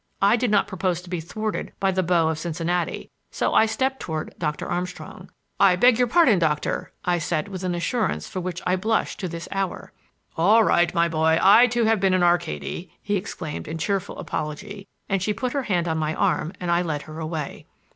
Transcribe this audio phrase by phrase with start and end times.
[0.19, 3.99] I did not propose to be thwarted by the beaux of Cincinnati, so I stepped
[3.99, 5.29] toward Doctor Armstrong.
[5.59, 9.27] "I beg your pardon, Doctor—," I said with an assurance for which I blush to
[9.27, 9.93] this hour.
[10.35, 14.87] "All right, my boy; I, too, have been in Arcady!" he exclaimed in cheerful apology,
[15.07, 17.67] and she put her hand on my arm and I led her away.